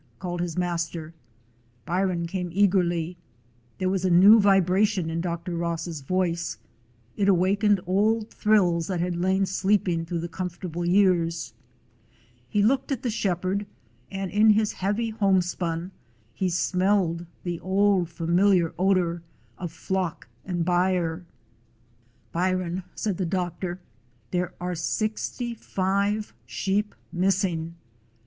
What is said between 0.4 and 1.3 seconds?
his master.